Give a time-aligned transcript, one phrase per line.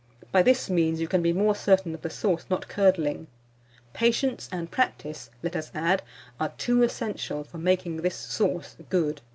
[0.31, 3.27] By this means, you can be more certain of the sauce not curdling.
[3.93, 6.01] Patience and practice, let us add,
[6.39, 9.21] are two essentials for making this sauce good.